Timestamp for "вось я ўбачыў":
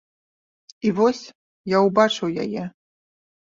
1.01-2.35